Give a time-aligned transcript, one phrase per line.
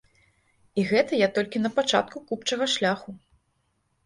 [0.79, 3.17] І гэта я толькі на пачатку купчага шляху.